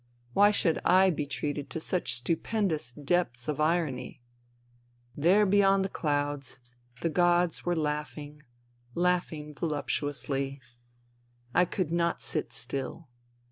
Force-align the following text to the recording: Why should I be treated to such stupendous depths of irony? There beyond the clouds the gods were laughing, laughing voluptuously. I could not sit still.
Why 0.33 0.49
should 0.49 0.79
I 0.83 1.11
be 1.11 1.27
treated 1.27 1.69
to 1.69 1.79
such 1.79 2.15
stupendous 2.15 2.91
depths 2.93 3.47
of 3.47 3.59
irony? 3.59 4.19
There 5.15 5.45
beyond 5.45 5.85
the 5.85 5.89
clouds 5.89 6.59
the 7.01 7.09
gods 7.09 7.67
were 7.67 7.75
laughing, 7.75 8.41
laughing 8.95 9.53
voluptuously. 9.53 10.59
I 11.53 11.65
could 11.65 11.91
not 11.91 12.19
sit 12.19 12.51
still. 12.51 13.09